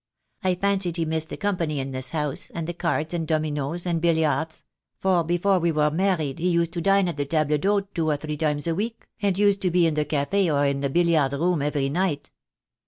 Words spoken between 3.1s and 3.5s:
and